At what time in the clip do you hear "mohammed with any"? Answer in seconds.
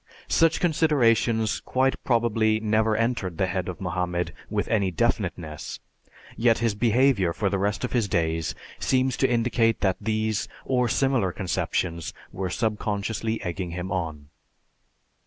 3.79-4.89